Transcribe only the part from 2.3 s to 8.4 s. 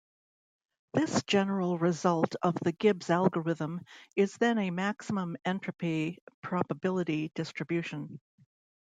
of the Gibbs algorithm is then a maximum entropy probability distribution.